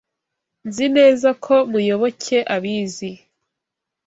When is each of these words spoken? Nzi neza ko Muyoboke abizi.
Nzi 0.67 0.85
neza 0.97 1.29
ko 1.43 1.53
Muyoboke 1.71 2.37
abizi. 2.55 3.11